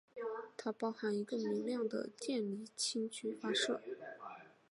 [0.57, 3.79] 它包含一个明亮的电离氢区发射。